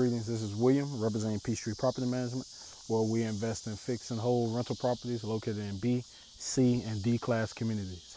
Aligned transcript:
greetings. 0.00 0.26
This 0.26 0.40
is 0.40 0.56
William 0.56 0.98
representing 0.98 1.40
Peachtree 1.40 1.74
Property 1.74 2.06
Management, 2.06 2.46
where 2.88 3.02
we 3.02 3.22
invest 3.22 3.66
in 3.66 3.76
fix 3.76 4.10
and 4.10 4.18
hold 4.18 4.56
rental 4.56 4.74
properties 4.74 5.22
located 5.24 5.58
in 5.58 5.76
B, 5.76 6.02
C, 6.06 6.82
and 6.86 7.02
D 7.02 7.18
class 7.18 7.52
communities. 7.52 8.16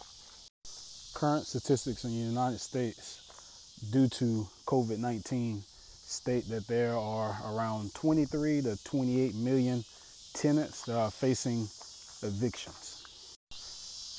Current 1.13 1.45
statistics 1.45 2.05
in 2.05 2.11
the 2.11 2.15
United 2.15 2.61
States 2.61 3.81
due 3.91 4.07
to 4.07 4.47
COVID 4.65 4.97
19 4.97 5.61
state 5.67 6.47
that 6.47 6.67
there 6.67 6.95
are 6.95 7.37
around 7.53 7.93
23 7.95 8.61
to 8.61 8.81
28 8.85 9.35
million 9.35 9.83
tenants 10.35 10.83
that 10.85 10.95
are 10.95 11.11
facing 11.11 11.67
evictions. 12.25 13.03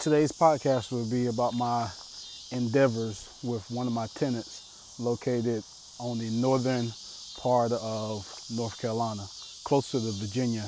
Today's 0.00 0.32
podcast 0.32 0.92
will 0.92 1.08
be 1.08 1.28
about 1.28 1.54
my 1.54 1.88
endeavors 2.52 3.40
with 3.42 3.64
one 3.70 3.86
of 3.86 3.94
my 3.94 4.06
tenants 4.08 5.00
located 5.00 5.64
on 5.98 6.18
the 6.18 6.28
northern 6.28 6.92
part 7.44 7.72
of 7.72 8.26
North 8.56 8.80
Carolina, 8.80 9.22
close 9.64 9.90
to 9.90 10.00
the 10.00 10.12
Virginia 10.12 10.64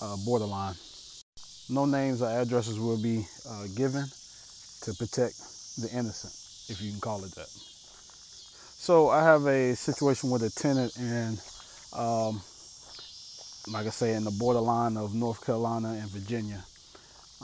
uh, 0.00 0.16
borderline. 0.24 0.74
No 1.68 1.84
names 1.84 2.22
or 2.22 2.30
addresses 2.30 2.80
will 2.80 2.96
be 2.96 3.26
uh, 3.46 3.66
given 3.76 4.06
to 4.80 4.94
protect 4.94 5.36
the 5.76 5.90
innocent, 5.92 6.32
if 6.72 6.80
you 6.80 6.90
can 6.90 7.00
call 7.00 7.22
it 7.22 7.34
that. 7.34 7.48
So 7.48 9.10
I 9.10 9.24
have 9.24 9.44
a 9.46 9.76
situation 9.76 10.30
with 10.30 10.42
a 10.42 10.48
tenant 10.48 10.96
in, 10.96 11.36
um, 11.92 12.40
like 13.68 13.84
I 13.84 13.90
say, 13.90 14.14
in 14.14 14.24
the 14.24 14.30
borderline 14.30 14.96
of 14.96 15.14
North 15.14 15.44
Carolina 15.44 15.98
and 16.00 16.08
Virginia. 16.08 16.64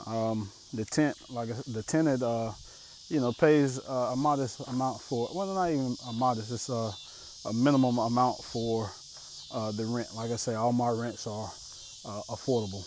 Um, 0.07 0.49
the 0.73 0.85
tent, 0.85 1.15
like 1.29 1.49
the 1.67 1.83
tenant, 1.83 2.23
uh, 2.23 2.51
you 3.09 3.19
know, 3.19 3.33
pays 3.33 3.79
uh, 3.87 4.13
a 4.13 4.15
modest 4.15 4.67
amount 4.67 4.99
for. 4.99 5.29
Well, 5.31 5.53
not 5.53 5.69
even 5.69 5.95
a 6.09 6.13
modest. 6.13 6.51
It's 6.51 6.69
a, 6.69 6.91
a 7.45 7.53
minimum 7.53 7.97
amount 7.97 8.37
for 8.43 8.89
uh, 9.53 9.71
the 9.71 9.85
rent. 9.85 10.13
Like 10.15 10.31
I 10.31 10.35
say, 10.35 10.55
all 10.55 10.73
my 10.73 10.89
rents 10.89 11.27
are 11.27 11.47
uh, 12.05 12.21
affordable. 12.29 12.83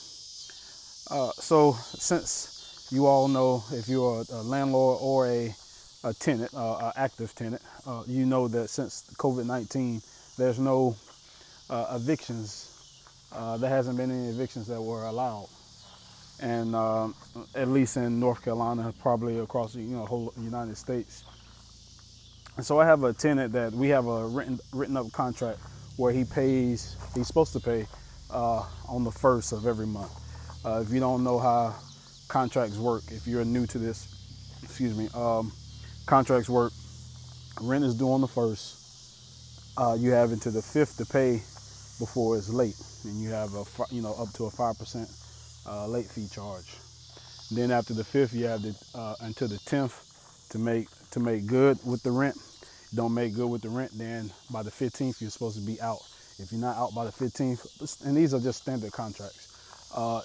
Uh, 1.10 1.30
so 1.32 1.72
since 1.72 2.88
you 2.90 3.06
all 3.06 3.28
know, 3.28 3.62
if 3.72 3.88
you're 3.88 4.24
a, 4.30 4.34
a 4.34 4.42
landlord 4.42 4.98
or 5.00 5.26
a, 5.26 5.54
a 6.04 6.14
tenant, 6.14 6.52
uh, 6.54 6.78
an 6.78 6.92
active 6.96 7.34
tenant, 7.34 7.62
you 8.06 8.26
know 8.26 8.48
that 8.48 8.68
since 8.68 9.04
COVID-19, 9.16 10.02
there's 10.36 10.58
no 10.58 10.96
evictions. 11.70 12.72
there 13.58 13.70
hasn't 13.70 13.96
been 13.96 14.10
any 14.10 14.28
evictions 14.28 14.66
that 14.66 14.80
were 14.80 15.04
allowed 15.04 15.48
and 16.40 16.74
uh, 16.74 17.08
at 17.54 17.68
least 17.68 17.96
in 17.96 18.20
North 18.20 18.42
Carolina, 18.42 18.92
probably 19.00 19.38
across 19.38 19.72
the 19.72 19.80
you 19.80 19.96
know 19.96 20.04
whole 20.04 20.32
United 20.38 20.76
States. 20.76 21.24
And 22.56 22.64
so 22.64 22.80
I 22.80 22.86
have 22.86 23.04
a 23.04 23.12
tenant 23.12 23.52
that 23.52 23.72
we 23.72 23.88
have 23.90 24.06
a 24.06 24.26
written 24.26 24.58
written 24.72 24.96
up 24.96 25.12
contract 25.12 25.58
where 25.96 26.12
he 26.12 26.24
pays. 26.24 26.96
He's 27.14 27.26
supposed 27.26 27.52
to 27.52 27.60
pay 27.60 27.86
uh, 28.30 28.64
on 28.88 29.04
the 29.04 29.10
first 29.10 29.52
of 29.52 29.66
every 29.66 29.86
month. 29.86 30.10
Uh, 30.64 30.82
if 30.86 30.90
you 30.90 31.00
don't 31.00 31.22
know 31.22 31.38
how 31.38 31.74
contracts 32.28 32.78
work, 32.78 33.02
if 33.10 33.26
you're 33.26 33.44
new 33.44 33.66
to 33.66 33.78
this, 33.78 34.08
excuse 34.62 34.96
me, 34.96 35.08
um, 35.14 35.52
contracts 36.06 36.48
work. 36.48 36.72
Rent 37.60 37.84
is 37.84 37.94
due 37.94 38.10
on 38.10 38.20
the 38.20 38.28
first. 38.28 38.82
Uh, 39.78 39.94
you 39.98 40.10
have 40.12 40.32
until 40.32 40.52
the 40.52 40.62
fifth 40.62 40.96
to 40.96 41.04
pay 41.04 41.34
before 41.98 42.36
it's 42.36 42.48
late, 42.48 42.76
and 43.04 43.20
you 43.20 43.30
have 43.30 43.54
a 43.54 43.64
you 43.90 44.00
know 44.00 44.14
up 44.14 44.32
to 44.32 44.44
a 44.44 44.50
five 44.50 44.78
percent 44.78 45.10
uh, 45.66 45.86
late 45.86 46.06
fee 46.06 46.28
charge. 46.32 46.76
Then 47.50 47.70
after 47.70 47.92
the 47.92 48.02
fifth, 48.02 48.34
you 48.34 48.46
have 48.46 48.62
the, 48.62 48.74
uh, 48.94 49.14
until 49.20 49.48
the 49.48 49.58
tenth 49.58 49.92
to 50.50 50.58
make 50.58 50.88
to 51.10 51.20
make 51.20 51.46
good 51.46 51.78
with 51.84 52.02
the 52.02 52.10
rent. 52.10 52.36
Don't 52.94 53.14
make 53.14 53.34
good 53.34 53.48
with 53.48 53.62
the 53.62 53.68
rent, 53.68 53.92
then 53.94 54.30
by 54.50 54.62
the 54.62 54.70
15th 54.70 55.20
you're 55.20 55.30
supposed 55.30 55.58
to 55.58 55.64
be 55.64 55.80
out. 55.80 56.00
If 56.38 56.52
you're 56.52 56.60
not 56.60 56.76
out 56.76 56.94
by 56.94 57.04
the 57.04 57.12
15th, 57.12 58.06
and 58.06 58.16
these 58.16 58.34
are 58.34 58.40
just 58.40 58.62
standard 58.62 58.92
contracts, 58.92 59.90
uh, 59.94 60.20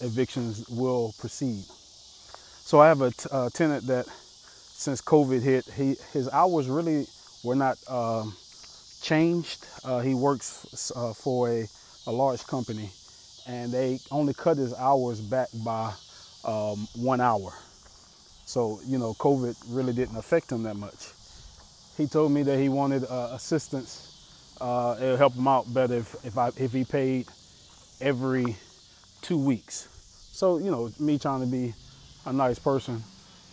evictions 0.00 0.68
will 0.68 1.14
proceed. 1.18 1.64
So 1.64 2.80
I 2.80 2.88
have 2.88 3.00
a 3.02 3.10
tenant 3.50 3.86
that 3.86 4.06
since 4.06 5.00
COVID 5.00 5.42
hit, 5.42 5.64
he 5.76 5.96
his 6.12 6.28
hours 6.30 6.68
really 6.68 7.06
were 7.42 7.56
not 7.56 7.78
um, 7.88 8.34
changed. 9.02 9.66
Uh, 9.84 10.00
he 10.00 10.14
works 10.14 10.92
uh, 10.96 11.12
for 11.12 11.50
a, 11.50 11.68
a 12.06 12.12
large 12.12 12.44
company 12.46 12.90
and 13.46 13.72
they 13.72 13.98
only 14.10 14.34
cut 14.34 14.56
his 14.56 14.74
hours 14.74 15.20
back 15.20 15.48
by 15.64 15.92
um, 16.44 16.88
one 16.96 17.20
hour. 17.20 17.52
So, 18.46 18.80
you 18.86 18.98
know, 18.98 19.14
COVID 19.14 19.56
really 19.68 19.92
didn't 19.92 20.16
affect 20.16 20.52
him 20.52 20.62
that 20.64 20.76
much. 20.76 21.12
He 21.96 22.06
told 22.06 22.32
me 22.32 22.42
that 22.42 22.58
he 22.58 22.68
wanted 22.68 23.04
uh, 23.04 23.30
assistance. 23.32 24.10
Uh, 24.60 24.96
it'll 25.00 25.16
help 25.16 25.34
him 25.34 25.48
out 25.48 25.72
better 25.72 25.94
if, 25.94 26.14
if, 26.24 26.36
I, 26.36 26.48
if 26.56 26.72
he 26.72 26.84
paid 26.84 27.26
every 28.00 28.56
two 29.22 29.38
weeks. 29.38 29.88
So, 30.32 30.58
you 30.58 30.70
know, 30.70 30.90
me 30.98 31.18
trying 31.18 31.40
to 31.40 31.46
be 31.46 31.74
a 32.26 32.32
nice 32.32 32.58
person, 32.58 33.02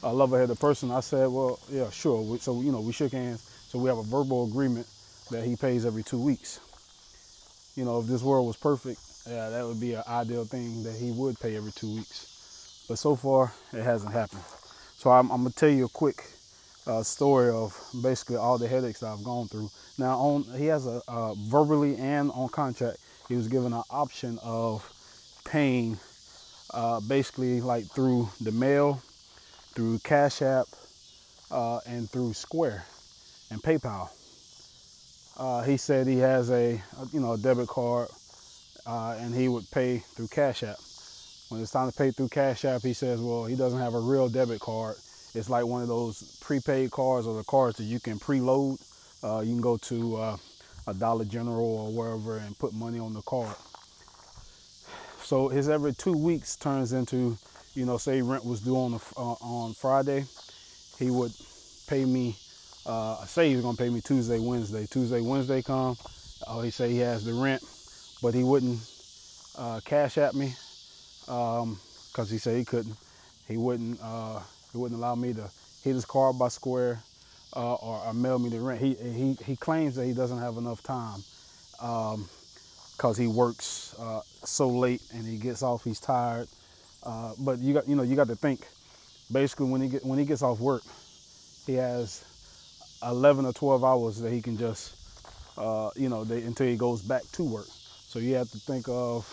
a 0.04 0.14
level-headed 0.14 0.60
person, 0.60 0.92
I 0.92 1.00
said, 1.00 1.28
well, 1.30 1.60
yeah, 1.70 1.90
sure. 1.90 2.38
So, 2.40 2.62
you 2.62 2.72
know, 2.72 2.82
we 2.82 2.92
shook 2.92 3.12
hands. 3.12 3.42
So 3.70 3.80
we 3.80 3.88
have 3.88 4.00
a 4.00 4.04
verbal 4.04 4.48
agreement 4.48 4.88
that 5.30 5.46
he 5.46 5.56
pays 5.56 5.86
every 5.86 6.04
two 6.04 6.20
weeks. 6.20 6.60
You 7.76 7.86
know, 7.86 8.00
if 8.00 8.08
this 8.08 8.22
world 8.22 8.48
was 8.48 8.58
perfect, 8.58 9.00
yeah, 9.30 9.50
that 9.50 9.66
would 9.66 9.80
be 9.80 9.94
an 9.94 10.04
ideal 10.08 10.44
thing 10.44 10.84
that 10.84 10.96
he 10.96 11.12
would 11.12 11.40
pay 11.40 11.56
every 11.56 11.72
two 11.72 11.96
weeks. 11.96 12.86
But 12.90 12.98
so 12.98 13.16
far, 13.16 13.54
it 13.72 13.84
hasn't 13.84 14.12
happened. 14.12 14.44
So 15.02 15.10
I'm, 15.10 15.32
I'm 15.32 15.42
gonna 15.42 15.50
tell 15.50 15.68
you 15.68 15.86
a 15.86 15.90
quick 15.90 16.24
uh, 16.86 17.02
story 17.02 17.50
of 17.50 17.76
basically 18.04 18.36
all 18.36 18.60
the 18.60 18.68
headaches 18.68 19.02
I've 19.02 19.24
gone 19.24 19.48
through. 19.48 19.72
Now, 19.98 20.20
on 20.20 20.44
he 20.56 20.68
has 20.68 20.86
a 20.86 21.02
uh, 21.08 21.34
verbally 21.34 21.96
and 21.96 22.30
on 22.30 22.50
contract, 22.50 23.00
he 23.28 23.36
was 23.36 23.48
given 23.48 23.74
an 23.74 23.82
option 23.90 24.38
of 24.44 24.88
paying 25.44 25.98
uh, 26.76 27.00
basically 27.00 27.62
like 27.62 27.86
through 27.86 28.30
the 28.42 28.52
mail, 28.52 29.02
through 29.74 29.98
Cash 30.04 30.44
App, 30.44 30.68
uh, 31.50 31.80
and 31.88 32.08
through 32.08 32.34
Square 32.34 32.86
and 33.50 33.60
PayPal. 33.64 34.08
Uh, 35.36 35.64
he 35.64 35.78
said 35.78 36.06
he 36.06 36.18
has 36.18 36.52
a 36.52 36.80
you 37.12 37.20
know 37.20 37.32
a 37.32 37.40
debit 37.40 37.70
card 37.70 38.08
uh, 38.86 39.18
and 39.20 39.34
he 39.34 39.48
would 39.48 39.66
pay 39.72 39.98
through 39.98 40.28
Cash 40.28 40.62
App. 40.62 40.78
When 41.52 41.60
it's 41.60 41.72
time 41.72 41.92
to 41.92 41.98
pay 41.98 42.12
through 42.12 42.30
Cash 42.30 42.64
App, 42.64 42.82
he 42.82 42.94
says, 42.94 43.20
well, 43.20 43.44
he 43.44 43.58
doesn't 43.58 43.80
have 43.80 43.94
a 43.94 44.00
real 44.00 44.30
debit 44.30 44.62
card. 44.62 44.96
It's 45.36 45.50
like 45.50 45.66
one 45.66 45.82
of 45.82 45.90
those 45.90 46.38
prepaid 46.40 46.92
cards 46.92 47.28
or 47.28 47.36
the 47.36 47.44
cards 47.44 47.76
that 47.76 47.84
you 47.84 48.00
can 48.00 48.20
preload. 48.20 48.82
Uh, 49.22 49.42
you 49.42 49.52
can 49.52 49.62
go 49.62 49.76
to 49.76 50.16
uh, 50.16 50.38
a 50.88 50.94
Dollar 50.94 51.26
General 51.26 51.66
or 51.66 51.92
wherever 51.92 52.38
and 52.38 52.58
put 52.58 52.72
money 52.74 53.00
on 53.00 53.14
the 53.14 53.22
card. 53.24 53.54
So 55.24 55.50
his 55.50 55.68
every 55.68 55.94
two 55.94 56.18
weeks 56.18 56.56
turns 56.56 56.94
into, 56.94 57.38
you 57.74 57.86
know, 57.86 57.98
say 57.98 58.22
rent 58.22 58.46
was 58.46 58.62
due 58.62 58.78
on 58.78 58.92
the, 58.92 59.02
uh, 59.18 59.34
on 59.42 59.74
Friday, 59.74 60.24
he 60.98 61.12
would 61.12 61.34
pay 61.88 62.06
me. 62.06 62.38
Uh, 62.86 63.26
say 63.26 63.50
he's 63.50 63.62
gonna 63.62 63.76
pay 63.76 63.90
me 63.90 64.00
Tuesday, 64.00 64.40
Wednesday. 64.40 64.88
Tuesday, 64.90 65.20
Wednesday 65.20 65.62
come. 65.62 65.98
Oh, 66.48 66.62
he 66.62 66.72
say 66.72 66.92
he 66.92 67.00
has 67.00 67.26
the 67.26 67.34
rent 67.34 67.62
but 68.22 68.34
he 68.34 68.44
wouldn't 68.44 68.80
uh, 69.58 69.80
cash 69.84 70.18
at 70.18 70.34
me 70.34 70.54
because 71.26 71.62
um, 71.64 72.28
he 72.28 72.38
said 72.38 72.58
he 72.58 72.66
couldn't. 72.66 72.96
He 73.48 73.58
wouldn't. 73.58 74.00
Uh, 74.02 74.40
he 74.72 74.78
wouldn't 74.78 75.00
allow 75.00 75.16
me 75.16 75.34
to 75.34 75.50
hit 75.84 75.94
his 75.94 76.06
car 76.06 76.34
by 76.34 76.48
square 76.48 77.02
uh, 77.56 77.76
or, 77.76 78.02
or, 78.06 78.14
mail 78.14 78.40
me 78.40 78.50
the 78.50 78.60
rent. 78.60 78.82
He 78.82 78.94
he 78.94 79.34
he 79.46 79.56
claims 79.56 79.96
that 79.96 80.06
he 80.06 80.14
doesn't 80.14 80.40
have 80.40 80.58
enough 80.58 80.82
time 80.84 81.24
because 81.74 82.16
um, 82.16 83.16
he 83.16 83.28
works 83.28 83.96
uh, 84.00 84.22
so 84.44 84.70
late 84.70 85.02
and 85.14 85.26
he 85.26 85.38
gets 85.38 85.64
off. 85.64 85.84
He's 85.84 86.00
tired. 86.00 86.48
Uh, 87.04 87.34
but 87.40 87.60
you 87.60 87.74
got 87.74 87.88
you 87.88 87.96
know 87.96 88.04
you 88.04 88.16
got 88.16 88.28
to 88.28 88.36
think. 88.36 88.68
Basically, 89.32 89.70
when 89.70 89.82
he 89.82 89.90
get 89.90 90.06
when 90.06 90.20
he 90.20 90.26
gets 90.26 90.42
off 90.42 90.60
work, 90.60 90.84
he 91.66 91.74
has 91.74 92.24
11 93.04 93.46
or 93.46 93.54
12 93.54 93.84
hours 93.84 94.20
that 94.20 94.32
he 94.32 94.42
can 94.42 94.58
just 94.58 94.96
uh, 95.58 95.90
you 95.96 96.10
know 96.10 96.24
they, 96.24 96.44
until 96.44 96.68
he 96.68 96.76
goes 96.76 97.02
back 97.02 97.24
to 97.34 97.44
work. 97.44 97.68
So 98.08 98.20
you 98.20 98.36
have 98.36 98.50
to 98.52 98.58
think 98.58 98.88
of, 98.90 99.26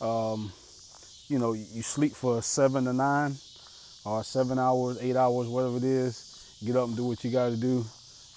um, 0.00 0.52
you 1.32 1.38
know, 1.38 1.54
you 1.54 1.80
sleep 1.80 2.12
for 2.12 2.42
seven 2.42 2.84
to 2.84 2.92
nine, 2.92 3.34
or 4.04 4.22
seven 4.22 4.58
hours, 4.58 4.98
eight 5.00 5.16
hours, 5.16 5.48
whatever 5.48 5.78
it 5.78 5.84
is. 5.84 6.58
Get 6.62 6.76
up 6.76 6.88
and 6.88 6.96
do 6.96 7.06
what 7.06 7.24
you 7.24 7.30
got 7.30 7.48
to 7.48 7.56
do. 7.56 7.86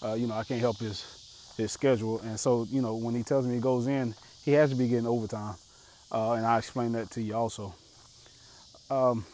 Uh, 0.01 0.13
you 0.13 0.27
know, 0.27 0.35
I 0.35 0.45
can't 0.45 0.61
help 0.61 0.77
his 0.77 1.03
his 1.57 1.73
schedule, 1.73 2.21
and 2.21 2.39
so 2.39 2.65
you 2.71 2.81
know, 2.81 2.95
when 2.95 3.13
he 3.13 3.23
tells 3.23 3.45
me 3.45 3.55
he 3.55 3.59
goes 3.59 3.87
in, 3.87 4.15
he 4.45 4.53
has 4.53 4.69
to 4.69 4.77
be 4.77 4.87
getting 4.87 5.07
overtime, 5.07 5.55
uh, 6.09 6.33
and 6.33 6.45
I 6.45 6.57
explain 6.57 6.93
that 6.93 7.11
to 7.11 7.21
you 7.21 7.35
also. 7.35 7.75
Um, 8.89 9.25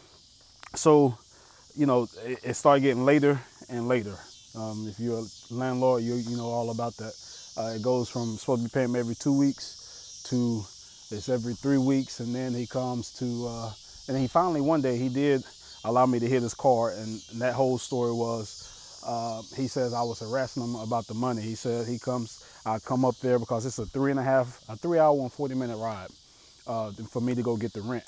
so, 0.74 1.16
you 1.76 1.86
know, 1.86 2.08
it, 2.26 2.40
it, 2.44 2.54
started 2.56 2.82
getting 2.82 3.06
later 3.06 3.40
and 3.70 3.88
later. 3.88 4.16
Um, 4.56 4.88
if 4.90 5.00
you're 5.00 5.20
a 5.20 5.54
landlord, 5.54 6.02
you 6.04 6.16
you 6.16 6.36
know 6.36 6.48
all 6.48 6.72
about 6.72 6.98
that. 6.98 7.14
Uh, 7.58 7.74
it 7.76 7.84
goes 7.84 8.10
from 8.10 8.38
supposed 8.38 8.64
to 8.64 8.70
be 8.70 8.74
paying 8.74 8.96
every 8.96 9.16
two 9.16 9.38
weeks 9.38 10.24
to 10.30 10.64
it's 11.12 11.30
every 11.30 11.54
three 11.54 11.78
weeks, 11.78 12.20
and 12.20 12.34
then 12.34 12.54
he 12.54 12.68
comes 12.68 13.12
to, 13.20 13.48
uh, 13.48 13.72
and 14.08 14.18
he 14.18 14.28
finally 14.28 14.62
one 14.62 14.82
day 14.82 14.98
he 14.98 15.10
did 15.10 15.44
allow 15.84 16.06
me 16.06 16.20
to 16.20 16.28
hit 16.28 16.44
his 16.44 16.54
car, 16.54 16.92
and, 16.92 17.22
and 17.32 17.42
that 17.42 17.54
whole 17.54 17.78
story 17.78 18.12
was 18.12 18.68
uh, 19.06 19.42
he 19.56 19.68
says 19.68 19.94
I 19.94 20.04
was 20.04 20.20
harassing 20.20 20.64
him 20.64 20.76
about 20.76 21.08
the 21.08 21.14
money. 21.14 21.42
He 21.42 21.56
said 21.56 21.88
he 21.88 21.98
comes, 21.98 22.46
I 22.66 22.80
come 22.80 23.04
up 23.06 23.18
there 23.18 23.40
because 23.40 23.66
it's 23.66 23.80
a 23.80 23.86
three 23.86 24.12
and 24.12 24.20
a 24.20 24.24
half, 24.24 24.62
a 24.70 24.76
three 24.76 25.00
hour 25.00 25.20
and 25.20 25.32
40 25.32 25.56
minute 25.56 25.78
ride 25.78 26.10
uh, 26.68 26.92
for 27.10 27.22
me 27.22 27.36
to 27.36 27.42
go 27.42 27.58
get 27.58 27.74
the 27.74 27.82
rent. 27.82 28.04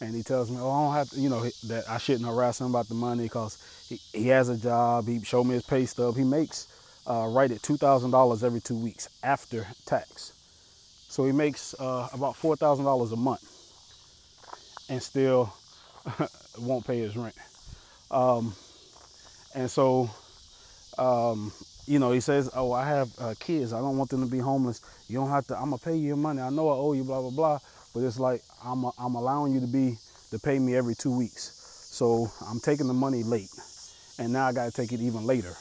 And 0.00 0.14
he 0.14 0.22
tells 0.22 0.48
me, 0.48 0.58
oh, 0.60 0.70
I 0.70 0.84
don't 0.84 0.94
have 0.94 1.10
to, 1.10 1.20
you 1.20 1.28
know, 1.28 1.42
that 1.66 1.84
I 1.88 1.98
shouldn't 1.98 2.26
harass 2.26 2.60
him 2.60 2.68
about 2.68 2.88
the 2.88 2.94
money 2.94 3.24
because 3.24 3.58
he, 3.88 4.00
he 4.12 4.28
has 4.28 4.48
a 4.48 4.56
job. 4.56 5.08
He 5.08 5.20
showed 5.24 5.44
me 5.44 5.54
his 5.54 5.64
pay 5.64 5.86
stub. 5.86 6.16
He 6.16 6.22
makes 6.22 6.68
uh, 7.04 7.26
right 7.26 7.50
at 7.50 7.62
$2,000 7.62 8.44
every 8.44 8.60
two 8.60 8.76
weeks 8.76 9.08
after 9.24 9.66
tax. 9.86 10.34
So 11.08 11.24
he 11.24 11.32
makes 11.32 11.74
uh, 11.80 12.08
about 12.12 12.34
$4,000 12.34 13.12
a 13.12 13.16
month 13.16 13.42
and 14.88 15.02
still 15.02 15.52
won't 16.58 16.86
pay 16.86 16.98
his 16.98 17.16
rent. 17.16 17.34
Um, 18.10 18.54
and 19.54 19.70
so, 19.70 20.10
um, 20.98 21.52
you 21.86 21.98
know, 21.98 22.12
he 22.12 22.20
says, 22.20 22.50
"Oh, 22.54 22.72
I 22.72 22.86
have 22.86 23.10
uh, 23.18 23.34
kids. 23.40 23.72
I 23.72 23.78
don't 23.78 23.96
want 23.96 24.10
them 24.10 24.22
to 24.22 24.30
be 24.30 24.38
homeless. 24.38 24.82
You 25.08 25.18
don't 25.18 25.30
have 25.30 25.46
to. 25.46 25.56
I'm 25.56 25.70
gonna 25.70 25.78
pay 25.78 25.96
you 25.96 26.08
your 26.08 26.16
money. 26.16 26.40
I 26.42 26.50
know 26.50 26.68
I 26.68 26.72
owe 26.72 26.92
you, 26.92 27.02
blah 27.04 27.20
blah 27.22 27.30
blah. 27.30 27.58
But 27.94 28.00
it's 28.00 28.18
like 28.18 28.42
I'm 28.62 28.84
a, 28.84 28.92
I'm 28.98 29.14
allowing 29.14 29.54
you 29.54 29.60
to 29.60 29.66
be 29.66 29.96
to 30.30 30.38
pay 30.38 30.58
me 30.58 30.76
every 30.76 30.94
two 30.94 31.10
weeks. 31.10 31.54
So 31.90 32.30
I'm 32.46 32.60
taking 32.60 32.86
the 32.86 32.94
money 32.94 33.22
late, 33.22 33.50
and 34.18 34.32
now 34.32 34.46
I 34.46 34.52
got 34.52 34.66
to 34.66 34.72
take 34.72 34.92
it 34.92 35.00
even 35.00 35.26
later. 35.26 35.54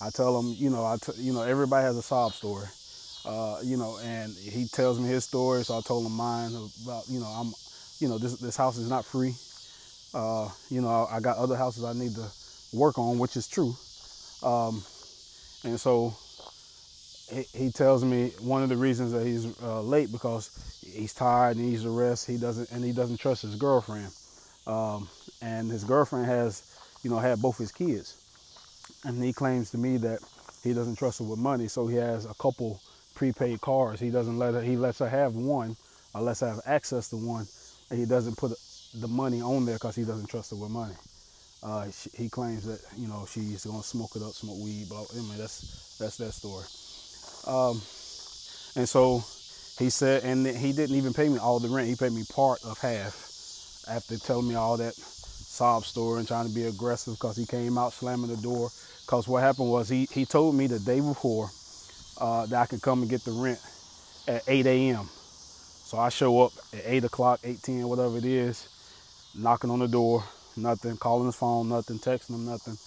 I 0.00 0.10
tell 0.10 0.38
him, 0.40 0.54
you 0.58 0.70
know, 0.70 0.84
I 0.84 0.96
t- 0.96 1.20
you 1.20 1.32
know 1.32 1.42
everybody 1.42 1.84
has 1.84 1.96
a 1.96 2.02
sob 2.02 2.32
story, 2.32 2.66
uh, 3.24 3.58
you 3.62 3.76
know, 3.76 3.98
and 4.02 4.34
he 4.36 4.66
tells 4.66 4.98
me 4.98 5.08
his 5.08 5.24
story. 5.24 5.64
So 5.64 5.78
I 5.78 5.80
told 5.80 6.06
him 6.06 6.12
mine 6.12 6.52
about, 6.84 7.04
you 7.08 7.20
know, 7.20 7.26
I'm, 7.26 7.52
you 8.00 8.08
know, 8.08 8.18
this 8.18 8.38
this 8.38 8.56
house 8.56 8.76
is 8.78 8.88
not 8.88 9.04
free. 9.04 9.34
Uh, 10.14 10.48
you 10.70 10.80
know, 10.80 11.06
I 11.10 11.20
got 11.20 11.38
other 11.38 11.56
houses 11.56 11.84
I 11.84 11.92
need 11.92 12.14
to 12.16 12.28
work 12.72 12.98
on, 12.98 13.18
which 13.18 13.36
is 13.36 13.48
true. 13.48 13.74
Um, 14.42 14.82
and 15.64 15.78
so 15.78 16.14
he, 17.32 17.42
he, 17.56 17.70
tells 17.70 18.04
me 18.04 18.32
one 18.40 18.62
of 18.62 18.68
the 18.68 18.76
reasons 18.76 19.12
that 19.12 19.24
he's 19.24 19.46
uh, 19.62 19.80
late 19.80 20.10
because 20.10 20.50
he's 20.84 21.14
tired 21.14 21.56
and 21.56 21.66
needs 21.66 21.84
to 21.84 21.90
rest. 21.90 22.26
He 22.26 22.36
doesn't, 22.36 22.70
and 22.72 22.84
he 22.84 22.92
doesn't 22.92 23.18
trust 23.18 23.42
his 23.42 23.54
girlfriend. 23.54 24.12
Um, 24.66 25.08
and 25.40 25.70
his 25.70 25.84
girlfriend 25.84 26.26
has, 26.26 26.62
you 27.02 27.10
know, 27.10 27.18
had 27.18 27.40
both 27.40 27.56
his 27.56 27.72
kids, 27.72 28.16
and 29.04 29.22
he 29.22 29.32
claims 29.32 29.70
to 29.70 29.78
me 29.78 29.96
that 29.98 30.18
he 30.62 30.74
doesn't 30.74 30.96
trust 30.96 31.20
her 31.20 31.24
with 31.24 31.38
money. 31.38 31.68
So 31.68 31.86
he 31.86 31.96
has 31.96 32.26
a 32.26 32.34
couple 32.34 32.80
prepaid 33.22 33.60
cards. 33.60 34.00
He 34.00 34.10
doesn't 34.10 34.36
let 34.36 34.54
her. 34.54 34.60
He 34.60 34.76
lets 34.76 34.98
her 34.98 35.08
have 35.08 35.36
one, 35.36 35.76
or 36.12 36.22
lets 36.22 36.40
her 36.40 36.48
have 36.48 36.60
access 36.66 37.08
to 37.10 37.16
one, 37.16 37.46
and 37.88 38.00
he 38.00 38.04
doesn't 38.04 38.36
put 38.36 38.50
the 38.94 39.06
money 39.06 39.40
on 39.40 39.64
there 39.64 39.76
because 39.76 39.94
he 39.94 40.02
doesn't 40.02 40.28
trust 40.28 40.50
her 40.50 40.56
with 40.56 40.70
money. 40.70 40.94
Uh, 41.62 41.88
she, 41.92 42.10
he 42.16 42.28
claims 42.28 42.66
that 42.66 42.80
you 42.98 43.06
know 43.06 43.24
she's 43.30 43.64
gonna 43.64 43.84
smoke 43.84 44.10
it 44.16 44.22
up, 44.22 44.32
smoke 44.32 44.58
weed. 44.58 44.88
Blah. 44.88 45.04
I 45.12 45.20
mean 45.20 45.38
that's 45.38 45.96
that's 46.00 46.16
that 46.16 46.32
story. 46.32 46.66
Um, 47.46 47.80
and 48.74 48.88
so 48.88 49.22
he 49.78 49.88
said, 49.88 50.24
and 50.24 50.44
he 50.44 50.72
didn't 50.72 50.96
even 50.96 51.14
pay 51.14 51.28
me 51.28 51.38
all 51.38 51.60
the 51.60 51.68
rent. 51.68 51.86
He 51.86 51.94
paid 51.94 52.12
me 52.12 52.24
part 52.34 52.58
of 52.64 52.76
half 52.80 53.84
after 53.88 54.18
telling 54.18 54.48
me 54.48 54.56
all 54.56 54.76
that 54.78 54.94
sob 54.94 55.84
story 55.84 56.18
and 56.18 56.26
trying 56.26 56.48
to 56.48 56.54
be 56.54 56.64
aggressive 56.64 57.14
because 57.14 57.36
he 57.36 57.46
came 57.46 57.78
out 57.78 57.92
slamming 57.92 58.34
the 58.34 58.42
door. 58.42 58.70
Because 59.06 59.28
what 59.28 59.44
happened 59.44 59.70
was 59.70 59.88
he 59.88 60.08
he 60.10 60.24
told 60.24 60.56
me 60.56 60.66
the 60.66 60.80
day 60.80 60.98
before 60.98 61.50
uh, 62.22 62.46
that 62.46 62.56
I 62.56 62.66
could 62.66 62.80
come 62.80 63.02
and 63.02 63.10
get 63.10 63.24
the 63.24 63.32
rent 63.32 63.58
at 64.28 64.42
8 64.46 64.64
a.m. 64.66 65.08
So 65.10 65.98
I 65.98 66.08
show 66.08 66.40
up 66.42 66.52
at 66.72 66.82
8 66.84 67.04
o'clock, 67.04 67.40
8:10, 67.42 67.84
whatever 67.84 68.16
it 68.16 68.24
is, 68.24 68.68
knocking 69.36 69.70
on 69.70 69.80
the 69.80 69.88
door, 69.88 70.24
nothing, 70.56 70.96
calling 70.96 71.26
his 71.26 71.34
phone, 71.34 71.68
nothing, 71.68 71.98
texting 71.98 72.36
him, 72.36 72.46
nothing. 72.46 72.78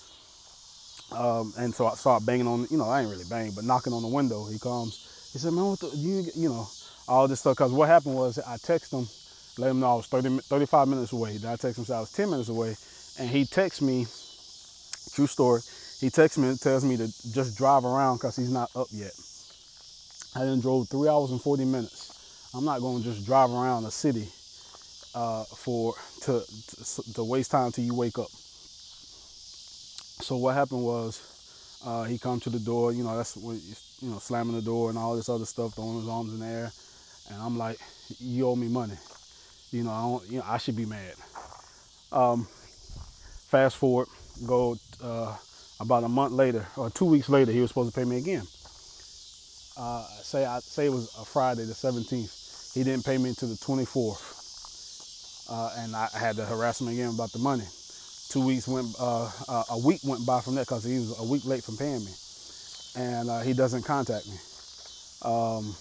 Um, 1.11 1.53
and 1.57 1.75
so 1.75 1.85
I 1.85 1.95
start 1.95 2.25
banging 2.25 2.47
on, 2.47 2.65
you 2.71 2.77
know, 2.77 2.89
I 2.89 3.01
ain't 3.01 3.11
really 3.11 3.25
banging, 3.29 3.51
but 3.51 3.65
knocking 3.65 3.93
on 3.93 4.01
the 4.01 4.07
window. 4.07 4.45
He 4.45 4.57
comes. 4.57 5.29
He 5.33 5.39
said, 5.39 5.53
man, 5.53 5.65
what 5.65 5.79
the, 5.79 5.91
you, 5.95 6.25
you 6.35 6.49
know, 6.49 6.67
all 7.07 7.27
this 7.27 7.41
stuff. 7.41 7.57
Because 7.57 7.73
what 7.73 7.89
happened 7.89 8.15
was 8.15 8.39
I 8.39 8.55
texted 8.55 8.97
him, 8.97 9.07
let 9.57 9.69
him 9.69 9.81
know 9.81 9.91
I 9.91 9.95
was 9.95 10.07
30, 10.07 10.39
35 10.39 10.87
minutes 10.87 11.11
away. 11.11 11.37
Then 11.37 11.51
I 11.51 11.55
texted 11.57 11.79
him, 11.79 11.85
say 11.85 11.95
I 11.95 11.99
was 11.99 12.11
10 12.11 12.29
minutes 12.29 12.49
away. 12.49 12.75
And 13.19 13.29
he 13.29 13.45
texts 13.45 13.81
me, 13.81 14.07
true 15.13 15.27
story, 15.27 15.61
he 15.99 16.09
texts 16.09 16.37
me 16.37 16.49
and 16.49 16.59
tells 16.59 16.83
me 16.83 16.97
to 16.97 17.07
just 17.31 17.57
drive 17.57 17.85
around 17.85 18.17
because 18.17 18.35
he's 18.35 18.51
not 18.51 18.69
up 18.75 18.87
yet. 18.91 19.13
I 20.35 20.43
then 20.43 20.59
drove 20.59 20.89
three 20.89 21.07
hours 21.07 21.31
and 21.31 21.41
40 21.41 21.65
minutes. 21.65 22.51
I'm 22.53 22.65
not 22.65 22.81
going 22.81 23.01
to 23.01 23.03
just 23.03 23.25
drive 23.25 23.51
around 23.51 23.83
the 23.83 23.91
city 23.91 24.27
uh, 25.15 25.43
for 25.45 25.93
to, 26.23 26.43
to, 26.43 27.13
to 27.13 27.23
waste 27.23 27.51
time 27.51 27.71
till 27.71 27.85
you 27.85 27.93
wake 27.93 28.19
up. 28.19 28.29
So 30.21 30.37
what 30.37 30.55
happened 30.55 30.83
was 30.83 31.81
uh, 31.85 32.03
he 32.03 32.17
come 32.17 32.39
to 32.41 32.49
the 32.49 32.59
door. 32.59 32.91
You 32.91 33.03
know 33.03 33.15
that's 33.15 33.37
what 33.37 33.57
you 34.01 34.09
know 34.09 34.19
slamming 34.19 34.55
the 34.55 34.61
door 34.61 34.89
and 34.89 34.97
all 34.97 35.15
this 35.15 35.29
other 35.29 35.45
stuff, 35.45 35.73
throwing 35.73 35.99
his 35.99 36.07
arms 36.07 36.33
in 36.33 36.39
the 36.39 36.45
air, 36.45 36.71
and 37.29 37.41
I'm 37.41 37.57
like, 37.57 37.77
you 38.19 38.47
owe 38.47 38.55
me 38.55 38.67
money. 38.67 38.95
You 39.71 39.83
know 39.83 39.91
I 39.91 40.01
don't. 40.01 40.29
You 40.29 40.37
know 40.39 40.45
I 40.47 40.57
should 40.57 40.75
be 40.75 40.85
mad. 40.85 41.13
Um, 42.11 42.47
fast 43.47 43.77
forward, 43.77 44.07
go 44.45 44.77
uh, 45.03 45.35
about 45.79 46.03
a 46.03 46.09
month 46.09 46.33
later 46.33 46.67
or 46.77 46.89
two 46.89 47.05
weeks 47.05 47.29
later, 47.29 47.51
he 47.51 47.61
was 47.61 47.69
supposed 47.69 47.93
to 47.93 47.99
pay 47.99 48.05
me 48.05 48.17
again. 48.17 48.43
Uh, 49.77 50.05
say 50.23 50.45
I 50.45 50.59
say 50.59 50.85
it 50.85 50.91
was 50.91 51.13
a 51.19 51.25
Friday, 51.25 51.65
the 51.65 51.73
17th. 51.73 52.73
He 52.73 52.83
didn't 52.83 53.05
pay 53.05 53.17
me 53.17 53.29
until 53.29 53.49
the 53.49 53.55
24th 53.55 54.35
uh, 55.49 55.71
and 55.79 55.95
I 55.95 56.07
had 56.17 56.35
to 56.37 56.45
harass 56.45 56.81
him 56.81 56.87
again 56.87 57.13
about 57.13 57.31
the 57.31 57.39
money. 57.39 57.65
Two 58.29 58.45
weeks 58.45 58.67
went, 58.67 58.87
uh, 58.99 59.29
uh, 59.47 59.63
a 59.71 59.77
week 59.77 60.01
went 60.03 60.25
by 60.25 60.41
from 60.41 60.55
that 60.55 60.61
because 60.67 60.83
he 60.83 60.95
was 60.95 61.19
a 61.19 61.23
week 61.23 61.45
late 61.45 61.63
from 61.63 61.77
paying 61.77 62.03
me, 62.03 62.11
and 62.97 63.29
uh, 63.29 63.41
he 63.41 63.53
doesn't 63.53 63.83
contact 63.83 64.25
me. 64.27 64.37
Um, 65.21 65.75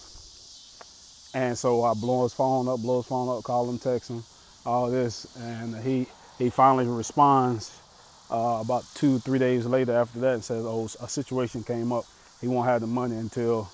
and 1.33 1.57
so 1.57 1.83
I 1.83 1.93
blow 1.93 2.23
his 2.23 2.33
phone 2.33 2.67
up, 2.67 2.79
blow 2.79 2.97
his 2.97 3.07
phone 3.07 3.35
up, 3.35 3.43
call 3.43 3.69
him, 3.69 3.79
text 3.79 4.09
him, 4.09 4.23
all 4.65 4.89
this, 4.89 5.25
and 5.37 5.75
he 5.83 6.07
he 6.37 6.49
finally 6.49 6.85
responds 6.85 7.79
uh, 8.29 8.59
about 8.61 8.85
two, 8.95 9.19
three 9.19 9.39
days 9.39 9.65
later 9.65 9.93
after 9.93 10.19
that 10.19 10.33
and 10.33 10.43
says, 10.43 10.65
"Oh, 10.65 10.85
a 11.01 11.07
situation 11.07 11.63
came 11.63 11.91
up. 11.91 12.05
He 12.41 12.47
won't 12.47 12.67
have 12.67 12.81
the 12.81 12.87
money 12.87 13.15
until 13.17 13.69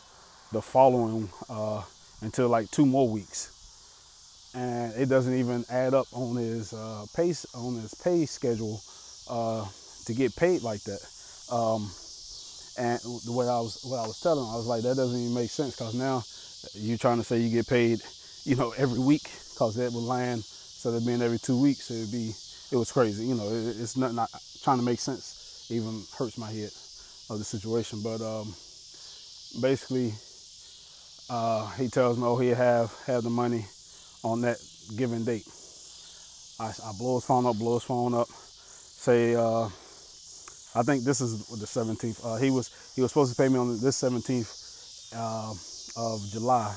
the 0.51 0.61
following, 0.61 1.29
uh, 1.49 1.83
until 2.21 2.49
like 2.49 2.69
two 2.71 2.85
more 2.85 3.07
weeks." 3.07 3.51
and 4.53 4.93
it 4.95 5.07
doesn't 5.07 5.33
even 5.33 5.65
add 5.69 5.93
up 5.93 6.07
on 6.11 6.35
his 6.35 6.73
uh, 6.73 7.05
pay 7.15 7.33
on 7.55 7.75
his 7.75 7.93
pay 8.03 8.25
schedule 8.25 8.81
uh, 9.29 9.65
to 10.05 10.13
get 10.13 10.35
paid 10.35 10.61
like 10.61 10.81
that. 10.83 10.99
Um, 11.51 11.89
and 12.77 12.99
what 13.27 13.47
I 13.47 13.59
was 13.59 13.79
what 13.83 13.97
I 13.97 14.07
was 14.07 14.19
telling 14.19 14.45
him, 14.45 14.51
I 14.51 14.57
was 14.57 14.65
like, 14.65 14.83
that 14.83 14.95
doesn't 14.95 15.19
even 15.19 15.33
make 15.33 15.49
sense 15.49 15.75
because 15.75 15.93
now 15.93 16.23
you're 16.73 16.97
trying 16.97 17.17
to 17.17 17.23
say 17.23 17.39
you 17.39 17.49
get 17.49 17.67
paid, 17.67 18.01
you 18.43 18.55
know, 18.55 18.73
every 18.77 18.99
week 18.99 19.29
because 19.51 19.75
that 19.75 19.91
would 19.91 20.03
land 20.03 20.39
instead 20.39 20.93
of 20.93 21.05
being 21.05 21.21
every 21.21 21.39
two 21.39 21.59
weeks. 21.59 21.89
It 21.91 22.01
would 22.01 22.11
be 22.11 22.33
it 22.71 22.75
was 22.77 22.91
crazy. 22.91 23.25
You 23.25 23.35
know, 23.35 23.47
it, 23.47 23.75
it's 23.79 23.97
not 23.97 24.13
not 24.13 24.29
trying 24.63 24.79
to 24.79 24.85
make 24.85 24.99
sense. 24.99 25.67
Even 25.69 26.03
hurts 26.17 26.37
my 26.37 26.51
head 26.51 26.71
of 27.29 27.37
the 27.37 27.43
situation, 27.43 28.01
but 28.03 28.21
um, 28.21 28.53
basically, 29.61 30.13
uh, 31.29 31.69
he 31.71 31.87
tells 31.87 32.17
me, 32.17 32.23
oh, 32.25 32.37
he 32.37 32.49
have 32.49 32.93
have 33.05 33.23
the 33.23 33.29
money 33.29 33.65
on 34.23 34.41
that 34.41 34.57
given 34.97 35.23
date. 35.23 35.47
I, 36.59 36.71
I 36.85 36.91
blow 36.97 37.15
his 37.15 37.25
phone 37.25 37.45
up, 37.45 37.57
blow 37.57 37.75
his 37.75 37.83
phone 37.83 38.13
up, 38.13 38.27
say, 38.27 39.33
uh, 39.35 39.65
I 40.73 40.83
think 40.83 41.03
this 41.03 41.21
is 41.21 41.47
the 41.47 41.65
17th. 41.65 42.25
Uh, 42.25 42.37
he 42.37 42.51
was 42.51 42.71
he 42.95 43.01
was 43.01 43.11
supposed 43.11 43.35
to 43.35 43.41
pay 43.41 43.49
me 43.49 43.57
on 43.57 43.79
this 43.81 44.01
17th 44.01 45.13
uh, 45.15 45.53
of 45.97 46.29
July, 46.31 46.75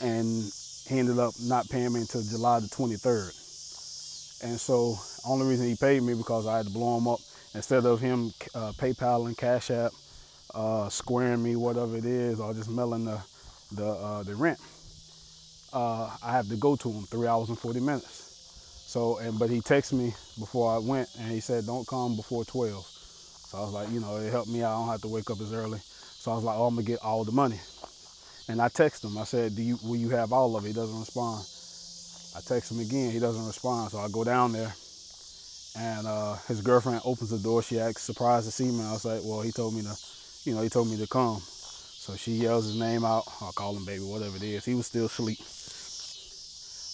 and 0.00 0.52
he 0.88 0.98
ended 0.98 1.18
up 1.18 1.34
not 1.40 1.68
paying 1.68 1.92
me 1.92 2.00
until 2.00 2.22
July 2.22 2.60
the 2.60 2.68
23rd. 2.68 3.43
And 4.42 4.60
so, 4.60 4.96
only 5.26 5.46
reason 5.46 5.66
he 5.66 5.76
paid 5.76 6.02
me 6.02 6.14
because 6.14 6.46
I 6.46 6.58
had 6.58 6.66
to 6.66 6.72
blow 6.72 6.98
him 6.98 7.08
up 7.08 7.20
instead 7.54 7.86
of 7.86 8.00
him 8.00 8.32
uh, 8.54 8.72
PayPal 8.72 9.26
and 9.26 9.36
Cash 9.36 9.70
App, 9.70 9.92
uh, 10.54 10.88
squaring 10.88 11.42
me 11.42 11.56
whatever 11.56 11.96
it 11.96 12.04
is, 12.04 12.40
or 12.40 12.52
just 12.52 12.68
mailing 12.68 13.04
the 13.04 13.20
the 13.72 13.86
uh, 13.86 14.22
the 14.22 14.34
rent 14.34 14.58
uh, 15.74 16.08
I 16.22 16.32
have 16.32 16.48
to 16.48 16.56
go 16.56 16.76
to 16.76 16.90
him 16.90 17.02
three 17.04 17.26
hours 17.26 17.48
and 17.48 17.58
40 17.58 17.80
minutes. 17.80 18.20
So, 18.86 19.18
and 19.18 19.38
but 19.38 19.50
he 19.50 19.60
texted 19.60 19.94
me 19.94 20.14
before 20.38 20.72
I 20.72 20.78
went 20.78 21.08
and 21.18 21.30
he 21.30 21.40
said, 21.40 21.66
don't 21.66 21.86
come 21.86 22.14
before 22.14 22.44
12. 22.44 22.86
So 22.86 23.58
I 23.58 23.60
was 23.62 23.72
like, 23.72 23.90
you 23.90 24.00
know, 24.00 24.16
it 24.16 24.30
helped 24.30 24.48
me. 24.48 24.62
I 24.62 24.72
don't 24.72 24.88
have 24.88 25.02
to 25.02 25.08
wake 25.08 25.30
up 25.30 25.40
as 25.40 25.52
early. 25.52 25.80
So 25.80 26.30
I 26.30 26.34
was 26.36 26.44
like, 26.44 26.56
oh, 26.56 26.66
I'm 26.66 26.76
gonna 26.76 26.86
get 26.86 27.02
all 27.02 27.24
the 27.24 27.32
money. 27.32 27.58
And 28.48 28.62
I 28.62 28.68
text 28.68 29.04
him. 29.04 29.18
I 29.18 29.24
said, 29.24 29.56
do 29.56 29.62
you, 29.62 29.78
will 29.82 29.96
you 29.96 30.10
have 30.10 30.32
all 30.32 30.56
of 30.56 30.64
it? 30.64 30.68
He 30.68 30.74
doesn't 30.74 31.00
respond. 31.00 31.44
I 32.36 32.40
text 32.40 32.72
him 32.72 32.80
again. 32.80 33.12
He 33.12 33.20
doesn't 33.20 33.46
respond. 33.46 33.92
So 33.92 33.98
I 33.98 34.08
go 34.08 34.24
down 34.24 34.52
there 34.52 34.74
and 35.76 36.06
uh, 36.06 36.36
his 36.48 36.60
girlfriend 36.60 37.00
opens 37.04 37.30
the 37.30 37.38
door. 37.38 37.62
She 37.62 37.80
acts 37.80 38.02
surprised 38.02 38.46
to 38.46 38.52
see 38.52 38.66
me. 38.66 38.84
I 38.84 38.92
was 38.92 39.04
like, 39.04 39.20
well, 39.24 39.40
he 39.42 39.52
told 39.52 39.74
me 39.74 39.82
to, 39.82 39.96
you 40.44 40.54
know, 40.54 40.62
he 40.62 40.68
told 40.68 40.88
me 40.90 40.96
to 40.98 41.06
come. 41.06 41.40
So 41.40 42.16
she 42.16 42.32
yells 42.32 42.66
his 42.66 42.78
name 42.78 43.04
out. 43.04 43.24
I'll 43.40 43.52
call 43.52 43.76
him 43.76 43.84
baby, 43.84 44.04
whatever 44.04 44.36
it 44.36 44.42
is. 44.42 44.64
He 44.64 44.74
was 44.74 44.86
still 44.86 45.06
asleep. 45.06 45.38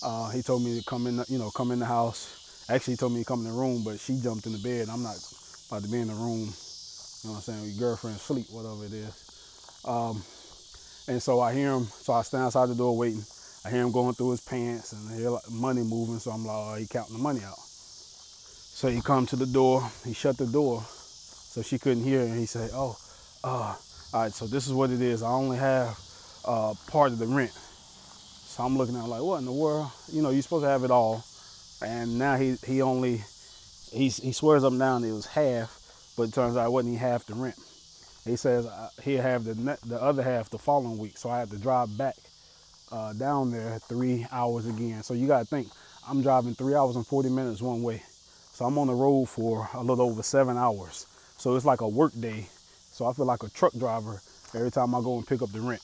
Uh, 0.03 0.31
he 0.31 0.43
told 0.43 0.63
me 0.63 0.79
to 0.79 0.85
come 0.85 1.07
in, 1.07 1.25
you 1.29 1.39
know, 1.39 1.51
come 1.51 1.73
in 1.73 1.79
the 1.79 1.87
house. 1.87 2.67
Actually, 2.71 2.95
he 2.95 2.99
told 2.99 3.13
me 3.13 3.21
to 3.21 3.27
come 3.27 3.41
in 3.41 3.53
the 3.53 3.59
room, 3.59 3.83
but 3.85 4.01
she 4.01 4.21
jumped 4.21 4.47
in 4.47 4.53
the 4.53 4.59
bed. 4.59 4.89
I'm 4.89 5.03
not 5.03 5.17
about 5.69 5.83
to 5.83 5.89
be 5.91 6.01
in 6.01 6.09
the 6.09 6.15
room 6.15 6.53
You 7.25 7.31
know 7.31 7.37
what 7.37 7.37
I'm 7.37 7.43
saying? 7.43 7.71
Your 7.71 7.79
girlfriend 7.79 8.19
sleep, 8.19 8.47
whatever 8.51 8.85
it 8.87 8.93
is. 8.95 9.83
Um, 9.85 10.23
and 11.09 11.23
so 11.23 11.41
I 11.41 11.55
hear 11.55 11.73
him. 11.73 11.87
So 11.87 12.15
I 12.15 12.23
stand 12.23 12.45
outside 12.45 12.69
the 12.69 12.75
door 12.77 12.97
waiting. 12.97 13.25
I 13.65 13.71
hear 13.71 13.83
him 13.83 13.93
going 13.93 14.15
through 14.15 14.31
his 14.31 14.41
pants 14.41 14.93
and 14.93 15.11
I 15.11 15.17
hear 15.17 15.37
money 15.51 15.83
moving. 15.83 16.19
So 16.19 16.31
I'm 16.31 16.47
like, 16.47 16.57
oh, 16.57 16.75
he 16.77 16.87
counting 16.87 17.17
the 17.17 17.23
money 17.23 17.41
out. 17.45 17.59
So 17.59 18.89
he 18.89 19.03
come 19.03 19.27
to 19.27 19.37
the 19.37 19.47
door. 19.47 19.87
He 20.07 20.15
shut 20.15 20.39
the 20.39 20.47
door, 20.47 20.83
so 20.87 21.61
she 21.61 21.79
couldn't 21.79 22.03
hear. 22.03 22.23
And 22.23 22.39
he 22.39 22.47
said, 22.47 22.71
oh, 22.73 22.97
uh, 23.45 23.77
all 24.15 24.23
right. 24.23 24.33
So 24.33 24.47
this 24.47 24.67
is 24.67 24.73
what 24.73 24.91
it 24.91 25.03
is. 25.03 25.23
I 25.23 25.31
only 25.31 25.59
have 25.59 25.99
uh, 26.47 26.73
part 26.87 27.13
of 27.13 27.19
the 27.19 27.27
rent. 27.27 27.53
So 27.53 28.65
I'm 28.65 28.79
looking 28.79 28.97
at 28.97 29.05
like, 29.05 29.21
what 29.21 29.39
in 29.39 29.45
the 29.45 29.53
world? 29.53 29.91
You 30.11 30.23
know, 30.23 30.31
you're 30.31 30.41
supposed 30.41 30.65
to 30.65 30.71
have 30.71 30.85
it 30.85 30.91
all. 30.91 31.23
And 31.83 32.19
now 32.19 32.37
he 32.37 32.57
he 32.67 32.81
only 32.81 33.23
he's, 33.93 34.17
he 34.17 34.33
swears 34.33 34.65
up 34.65 34.71
and 34.73 34.81
down 34.81 35.05
it 35.05 35.13
was 35.13 35.27
half, 35.27 35.79
but 36.17 36.25
it 36.25 36.33
turns 36.35 36.57
out 36.57 36.67
it 36.67 36.73
wasn't 36.73 36.95
even 36.95 37.07
half 37.07 37.27
the 37.27 37.35
rent. 37.35 37.57
He 38.25 38.37
says 38.37 38.65
uh, 38.65 38.89
he'll 39.03 39.21
have 39.23 39.45
the 39.45 39.55
the 39.87 40.01
other 40.01 40.23
half 40.23 40.49
the 40.49 40.59
following 40.59 40.97
week, 40.97 41.19
so 41.19 41.29
I 41.29 41.41
had 41.41 41.51
to 41.51 41.59
drive 41.59 41.97
back 41.99 42.17
uh, 42.91 43.13
down 43.13 43.51
there 43.51 43.79
three 43.89 44.27
hours 44.33 44.67
again. 44.67 45.03
So 45.03 45.15
you 45.15 45.27
got 45.27 45.41
to 45.41 45.45
think, 45.45 45.69
I'm 46.09 46.23
driving 46.23 46.55
three 46.55 46.75
hours 46.75 46.97
and 46.97 47.07
40 47.07 47.29
minutes 47.29 47.63
one 47.63 47.83
way, 47.83 48.03
so 48.53 48.65
I'm 48.65 48.79
on 48.79 48.87
the 48.87 48.95
road 48.95 49.27
for 49.27 49.69
a 49.75 49.83
little 49.83 50.07
over 50.07 50.23
seven 50.23 50.57
hours. 50.57 51.07
So 51.37 51.57
it's 51.57 51.65
like 51.65 51.81
a 51.81 51.89
work 51.89 52.13
day. 52.21 52.47
So 52.91 53.07
I 53.07 53.13
feel 53.13 53.25
like 53.25 53.43
a 53.43 53.49
truck 53.51 53.73
driver 53.79 54.21
every 54.55 54.71
time 54.71 54.95
I 54.95 55.01
go 55.01 55.17
and 55.17 55.27
pick 55.27 55.43
up 55.43 55.53
the 55.53 55.61
rent. 55.61 55.83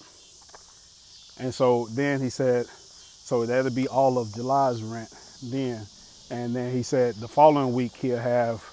And 1.39 1.55
so 1.55 1.87
then 1.93 2.21
he 2.21 2.31
said, 2.31 2.67
so 2.67 3.45
that'll 3.47 3.71
be 3.71 3.89
all 3.89 4.19
of 4.19 4.35
July's 4.35 4.83
rent 4.83 5.09
then. 5.45 5.83
And 6.31 6.55
then 6.55 6.73
he 6.73 6.83
said 6.83 7.15
the 7.17 7.29
following 7.29 7.73
week 7.73 7.93
he'll 7.95 8.19
have 8.19 8.65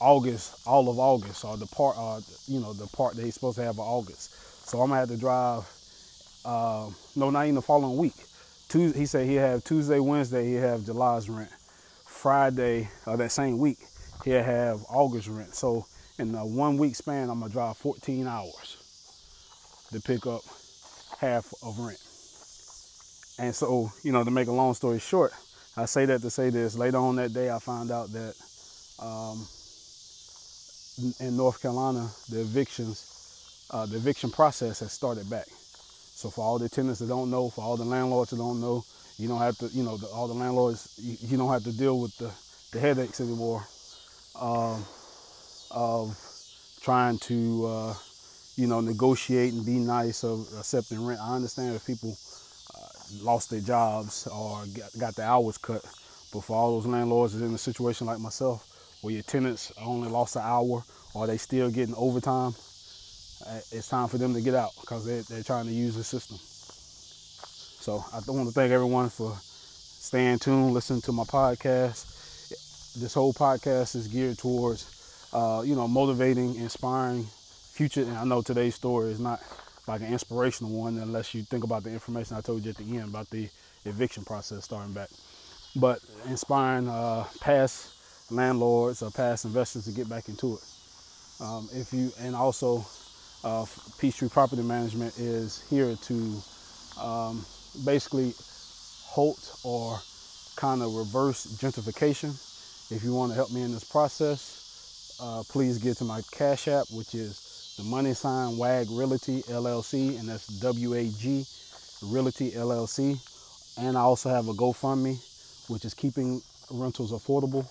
August, 0.00 0.66
all 0.66 0.88
of 0.88 0.98
August, 0.98 1.44
or 1.44 1.56
the 1.56 1.66
part, 1.66 1.96
uh, 1.98 2.20
you 2.46 2.60
know, 2.60 2.72
the 2.72 2.86
part 2.88 3.16
that 3.16 3.24
he's 3.24 3.34
supposed 3.34 3.58
to 3.58 3.64
have 3.64 3.74
of 3.74 3.80
August. 3.80 4.34
So 4.68 4.80
I'm 4.80 4.88
gonna 4.88 5.00
have 5.00 5.08
to 5.08 5.16
drive. 5.16 5.64
Uh, 6.44 6.90
no, 7.16 7.30
not 7.30 7.44
even 7.44 7.56
the 7.56 7.62
following 7.62 7.96
week. 7.96 8.14
Tuesday, 8.68 8.98
he 8.98 9.06
said 9.06 9.26
he'll 9.26 9.40
have 9.40 9.64
Tuesday, 9.64 9.98
Wednesday, 9.98 10.50
he'll 10.52 10.62
have 10.62 10.84
July's 10.84 11.28
rent. 11.28 11.50
Friday, 12.06 12.88
uh, 13.06 13.16
that 13.16 13.32
same 13.32 13.58
week, 13.58 13.78
he'll 14.24 14.42
have 14.42 14.80
August 14.88 15.28
rent. 15.28 15.54
So 15.54 15.86
in 16.18 16.34
a 16.34 16.46
one 16.46 16.78
week 16.78 16.94
span, 16.94 17.30
I'm 17.30 17.40
gonna 17.40 17.52
drive 17.52 17.76
14 17.78 18.26
hours 18.26 18.76
to 19.92 20.00
pick 20.00 20.26
up 20.26 20.42
half 21.18 21.52
of 21.62 21.78
rent. 21.78 21.98
And 23.38 23.54
so, 23.54 23.90
you 24.02 24.12
know, 24.12 24.22
to 24.22 24.30
make 24.30 24.48
a 24.48 24.52
long 24.52 24.74
story 24.74 24.98
short, 25.00 25.32
I 25.76 25.86
say 25.86 26.04
that 26.06 26.20
to 26.22 26.30
say 26.30 26.50
this. 26.50 26.76
Later 26.76 26.98
on 26.98 27.16
that 27.16 27.32
day, 27.32 27.50
I 27.50 27.58
found 27.58 27.90
out 27.90 28.12
that 28.12 28.34
um, 29.00 29.46
in 31.20 31.36
North 31.36 31.62
Carolina, 31.62 32.08
the 32.28 32.40
evictions, 32.40 33.66
uh, 33.70 33.86
the 33.86 33.96
eviction 33.96 34.30
process 34.30 34.80
has 34.80 34.92
started 34.92 35.28
back. 35.30 35.46
So 36.20 36.28
for 36.28 36.44
all 36.44 36.58
the 36.58 36.68
tenants 36.68 36.98
that 36.98 37.08
don't 37.08 37.30
know, 37.30 37.48
for 37.48 37.62
all 37.62 37.78
the 37.78 37.84
landlords 37.86 38.28
that 38.28 38.36
don't 38.36 38.60
know, 38.60 38.84
you 39.16 39.26
don't 39.26 39.38
have 39.38 39.56
to, 39.56 39.68
you 39.68 39.82
know, 39.82 39.96
the, 39.96 40.06
all 40.08 40.28
the 40.28 40.34
landlords, 40.34 40.92
you, 40.98 41.16
you, 41.18 41.38
don't 41.38 41.50
have 41.50 41.64
to 41.64 41.72
deal 41.72 41.98
with 41.98 42.14
the, 42.18 42.30
the 42.72 42.78
headaches 42.78 43.22
anymore 43.22 43.64
um, 44.38 44.84
of 45.70 46.14
trying 46.82 47.18
to, 47.20 47.66
uh, 47.66 47.94
you 48.56 48.66
know, 48.66 48.82
negotiate 48.82 49.54
and 49.54 49.64
be 49.64 49.78
nice 49.78 50.22
of 50.22 50.46
accepting 50.58 51.02
rent. 51.02 51.22
I 51.22 51.36
understand 51.36 51.74
if 51.74 51.86
people 51.86 52.14
uh, 52.74 52.88
lost 53.22 53.48
their 53.48 53.62
jobs 53.62 54.26
or 54.26 54.66
got, 54.74 54.90
got 54.98 55.16
the 55.16 55.22
hours 55.22 55.56
cut, 55.56 55.82
but 56.34 56.44
for 56.44 56.54
all 56.54 56.78
those 56.78 56.86
landlords 56.86 57.34
in 57.40 57.54
a 57.54 57.56
situation 57.56 58.06
like 58.06 58.18
myself, 58.18 58.66
where 59.00 59.14
your 59.14 59.22
tenants 59.22 59.72
only 59.80 60.10
lost 60.10 60.36
an 60.36 60.42
hour 60.44 60.84
or 61.14 61.26
they 61.26 61.38
still 61.38 61.70
getting 61.70 61.94
overtime, 61.94 62.54
it's 63.72 63.88
time 63.88 64.08
for 64.08 64.18
them 64.18 64.34
to 64.34 64.40
get 64.40 64.54
out 64.54 64.70
because 64.80 65.04
they're, 65.04 65.22
they're 65.22 65.42
trying 65.42 65.66
to 65.66 65.72
use 65.72 65.96
the 65.96 66.04
system. 66.04 66.38
So 67.80 68.04
I 68.12 68.20
want 68.30 68.48
to 68.48 68.54
thank 68.54 68.72
everyone 68.72 69.08
for 69.08 69.36
staying 69.40 70.38
tuned, 70.38 70.74
listening 70.74 71.00
to 71.02 71.12
my 71.12 71.24
podcast. 71.24 72.06
This 73.00 73.14
whole 73.14 73.32
podcast 73.32 73.96
is 73.96 74.08
geared 74.08 74.38
towards, 74.38 75.28
uh, 75.32 75.62
you 75.64 75.74
know, 75.74 75.88
motivating, 75.88 76.56
inspiring 76.56 77.24
future. 77.24 78.02
And 78.02 78.18
I 78.18 78.24
know 78.24 78.42
today's 78.42 78.74
story 78.74 79.10
is 79.10 79.20
not 79.20 79.40
like 79.86 80.02
an 80.02 80.12
inspirational 80.12 80.72
one 80.72 80.98
unless 80.98 81.34
you 81.34 81.42
think 81.42 81.64
about 81.64 81.84
the 81.84 81.90
information 81.90 82.36
I 82.36 82.40
told 82.42 82.64
you 82.64 82.70
at 82.70 82.76
the 82.76 82.98
end 82.98 83.08
about 83.08 83.30
the 83.30 83.48
eviction 83.84 84.24
process 84.24 84.64
starting 84.64 84.92
back. 84.92 85.08
But 85.74 86.00
inspiring 86.28 86.88
uh, 86.88 87.24
past 87.40 88.30
landlords 88.30 89.02
or 89.02 89.10
past 89.10 89.44
investors 89.44 89.86
to 89.86 89.92
get 89.92 90.08
back 90.08 90.28
into 90.28 90.54
it. 90.54 90.60
Um, 91.40 91.68
if 91.72 91.92
you 91.92 92.12
and 92.20 92.36
also 92.36 92.84
uh, 93.44 93.64
Peachtree 93.98 94.28
Property 94.28 94.62
Management 94.62 95.18
is 95.18 95.64
here 95.70 95.96
to 96.02 96.42
um, 97.00 97.44
basically 97.84 98.32
halt 99.04 99.56
or 99.64 99.98
kind 100.56 100.82
of 100.82 100.94
reverse 100.94 101.46
gentrification. 101.60 102.30
If 102.90 103.04
you 103.04 103.14
want 103.14 103.32
to 103.32 103.36
help 103.36 103.52
me 103.52 103.62
in 103.62 103.72
this 103.72 103.84
process, 103.84 105.16
uh, 105.22 105.42
please 105.48 105.78
get 105.78 105.96
to 105.98 106.04
my 106.04 106.20
Cash 106.32 106.68
App, 106.68 106.86
which 106.90 107.14
is 107.14 107.74
the 107.78 107.84
money 107.84 108.14
sign 108.14 108.56
WAG 108.56 108.86
Realty 108.90 109.42
LLC, 109.42 110.18
and 110.18 110.28
that's 110.28 110.46
W 110.60 110.94
A 110.94 111.08
G 111.10 111.44
Realty 112.02 112.50
LLC. 112.52 113.18
And 113.78 113.96
I 113.96 114.00
also 114.00 114.28
have 114.28 114.48
a 114.48 114.52
GoFundMe, 114.52 115.16
which 115.68 115.84
is 115.84 115.94
keeping 115.94 116.42
rentals 116.70 117.12
affordable 117.12 117.66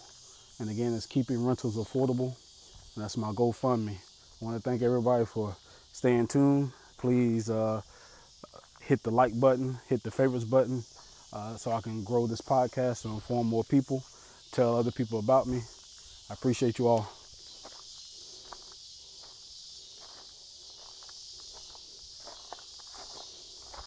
and 0.59 0.69
again, 0.69 0.93
it's 0.93 1.05
keeping 1.05 1.45
rentals 1.45 1.77
affordable. 1.77 2.35
And 2.95 3.03
that's 3.03 3.15
my 3.15 3.31
GoFundMe. 3.31 3.97
I 4.41 4.45
want 4.45 4.55
to 4.55 4.69
thank 4.69 4.81
everybody 4.81 5.25
for 5.25 5.53
staying 5.91 6.27
tuned. 6.27 6.71
Please 6.97 7.49
uh, 7.49 7.81
hit 8.79 9.03
the 9.03 9.11
like 9.11 9.37
button, 9.37 9.77
hit 9.89 10.01
the 10.01 10.11
favorites 10.11 10.45
button, 10.45 10.83
uh, 11.33 11.57
so 11.57 11.71
I 11.71 11.81
can 11.81 12.05
grow 12.05 12.25
this 12.25 12.39
podcast 12.39 13.03
and 13.03 13.15
inform 13.15 13.47
more 13.47 13.65
people, 13.65 14.01
tell 14.51 14.77
other 14.77 14.91
people 14.91 15.19
about 15.19 15.47
me. 15.47 15.59
I 16.29 16.33
appreciate 16.33 16.79
you 16.79 16.87
all. 16.87 17.18